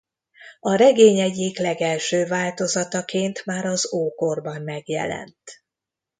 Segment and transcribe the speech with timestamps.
[0.59, 5.63] A regény egyik legelső változataként már az ókorban megjelent.